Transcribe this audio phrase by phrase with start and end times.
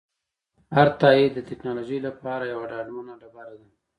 [0.75, 3.67] هر تایید د ټکنالوژۍ لپاره یوه ډاډمنه ډبره ده.